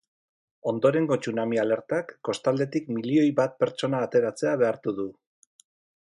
[0.69, 5.07] Ondorengo tsunami alertak kostaldetik milioi bat pertsona ateratzera behartu du.